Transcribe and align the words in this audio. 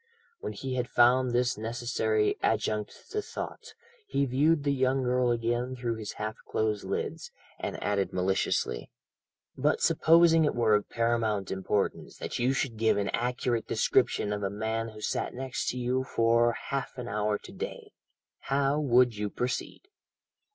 When 0.39 0.53
he 0.53 0.73
had 0.77 0.89
found 0.89 1.29
this 1.29 1.59
necessary 1.59 2.35
"adjunct 2.41 3.11
to 3.11 3.21
thought," 3.21 3.75
he 4.07 4.25
viewed 4.25 4.63
the 4.63 4.73
young 4.73 5.03
girl 5.03 5.29
again 5.29 5.75
through 5.75 5.97
his 5.97 6.13
half 6.13 6.37
closed 6.47 6.83
lids, 6.83 7.29
and 7.59 7.77
added 7.83 8.11
maliciously: 8.11 8.89
"But 9.55 9.79
supposing 9.83 10.43
it 10.43 10.55
were 10.55 10.73
of 10.73 10.89
paramount 10.89 11.51
importance 11.51 12.17
that 12.17 12.39
you 12.39 12.51
should 12.51 12.77
give 12.77 12.97
an 12.97 13.09
accurate 13.09 13.67
description 13.67 14.33
of 14.33 14.41
a 14.41 14.49
man 14.49 14.89
who 14.89 15.01
sat 15.01 15.35
next 15.35 15.69
to 15.69 15.77
you 15.77 16.03
for 16.03 16.53
half 16.53 16.97
an 16.97 17.07
hour 17.07 17.37
to 17.37 17.51
day, 17.51 17.91
how 18.39 18.79
would 18.79 19.15
you 19.15 19.29
proceed?" 19.29 19.81